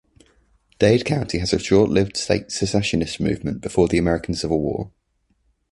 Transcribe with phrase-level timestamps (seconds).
[0.79, 4.89] Dade County had a short-lived state secessionist movement before the American Civil War.